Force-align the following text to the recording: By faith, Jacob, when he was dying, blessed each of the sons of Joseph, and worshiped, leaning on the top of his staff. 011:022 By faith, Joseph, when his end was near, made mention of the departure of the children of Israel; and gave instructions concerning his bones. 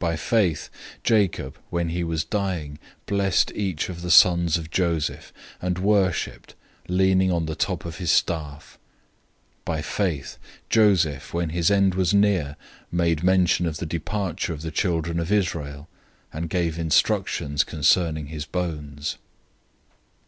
By 0.00 0.16
faith, 0.16 0.70
Jacob, 1.04 1.58
when 1.70 1.90
he 1.90 2.02
was 2.02 2.24
dying, 2.24 2.80
blessed 3.06 3.52
each 3.54 3.88
of 3.88 4.02
the 4.02 4.10
sons 4.10 4.56
of 4.56 4.68
Joseph, 4.68 5.32
and 5.62 5.78
worshiped, 5.78 6.56
leaning 6.88 7.30
on 7.30 7.46
the 7.46 7.54
top 7.54 7.84
of 7.84 7.98
his 7.98 8.10
staff. 8.10 8.76
011:022 9.60 9.64
By 9.66 9.82
faith, 9.82 10.38
Joseph, 10.70 11.32
when 11.32 11.50
his 11.50 11.70
end 11.70 11.94
was 11.94 12.12
near, 12.12 12.56
made 12.90 13.22
mention 13.22 13.64
of 13.64 13.76
the 13.76 13.86
departure 13.86 14.52
of 14.52 14.62
the 14.62 14.72
children 14.72 15.20
of 15.20 15.30
Israel; 15.30 15.86
and 16.32 16.50
gave 16.50 16.76
instructions 16.76 17.62
concerning 17.62 18.26
his 18.26 18.46
bones. 18.46 19.18